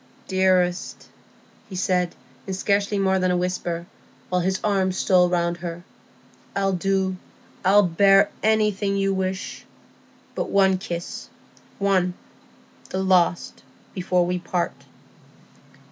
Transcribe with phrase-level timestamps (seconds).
[0.27, 1.09] "Dearest,"
[1.69, 2.15] he said,
[2.47, 3.85] in scarcely more than a whisper,
[4.29, 5.83] while his arm stole round her,
[6.55, 7.17] "I'll do,
[7.63, 9.63] I'll bear anything you wish.
[10.33, 12.17] But—one kiss—one—the
[13.03, 14.85] last—before we part."